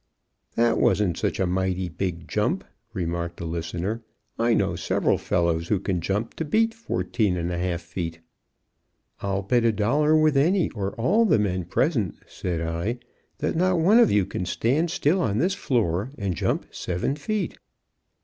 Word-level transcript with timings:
"That 0.55 0.79
wasn't 0.79 1.15
such 1.15 1.39
a 1.39 1.45
mighty 1.45 1.87
big 1.87 2.27
jump," 2.27 2.63
remarked 2.91 3.39
a 3.39 3.45
listener. 3.45 4.01
"I 4.39 4.55
know 4.55 4.75
several 4.75 5.19
fellows 5.19 5.67
who 5.67 5.79
can 5.79 6.01
jump 6.01 6.33
to 6.37 6.43
beat 6.43 6.73
14 6.73 7.35
1/2 7.35 7.79
feet." 7.79 8.19
"I'll 9.19 9.43
bet 9.43 9.63
a 9.63 9.71
dollar 9.71 10.17
with 10.17 10.35
any 10.35 10.71
or 10.71 10.95
all 10.95 11.23
the 11.25 11.37
men 11.37 11.65
present," 11.65 12.15
said 12.25 12.61
I, 12.61 12.97
"that 13.37 13.55
not 13.55 13.77
one 13.77 13.99
of 13.99 14.11
you 14.11 14.25
can 14.25 14.47
stand 14.47 14.89
still 14.89 15.21
on 15.21 15.37
this 15.37 15.53
floor 15.53 16.09
and 16.17 16.33
jump 16.35 16.73
7 16.73 17.15
feet." 17.15 17.59